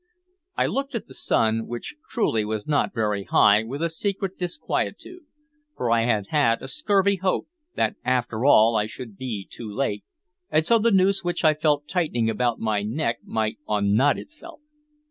I 0.57 0.65
looked 0.65 0.95
at 0.95 1.05
the 1.05 1.13
sun, 1.13 1.67
which 1.67 1.93
truly 2.09 2.43
was 2.43 2.65
not 2.65 2.91
very 2.91 3.23
high, 3.25 3.61
with 3.61 3.83
a 3.83 3.89
secret 3.91 4.35
disquietude; 4.39 5.25
for 5.77 5.91
I 5.91 6.05
had 6.05 6.29
had 6.29 6.63
a 6.63 6.67
scurvy 6.67 7.17
hope 7.17 7.47
that 7.75 7.97
after 8.03 8.43
all 8.43 8.75
I 8.75 8.87
should 8.87 9.15
be 9.15 9.45
too 9.47 9.71
late, 9.71 10.03
and 10.49 10.65
so 10.65 10.79
the 10.79 10.89
noose 10.89 11.23
which 11.23 11.45
I 11.45 11.53
felt 11.53 11.87
tightening 11.87 12.31
about 12.31 12.57
my 12.57 12.81
neck 12.81 13.19
might 13.23 13.59
unknot 13.69 14.17
itself. 14.17 14.59